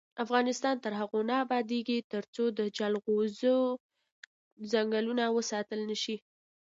[0.23, 3.57] افغانستان تر هغو نه ابادیږي، ترڅو د جلغوزو
[4.71, 6.17] ځنګلونه وساتل نشي.